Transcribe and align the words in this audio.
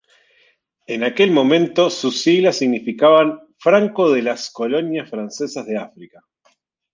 En 0.87 1.03
aquel 1.03 1.29
momento 1.29 1.91
sus 1.91 2.23
siglas 2.23 2.57
significaban 2.57 3.39
"franco 3.59 4.11
de 4.11 4.23
las 4.23 4.49
Colonias 4.49 5.07
Francesas 5.07 5.67
de 5.67 5.77
África". 5.77 6.25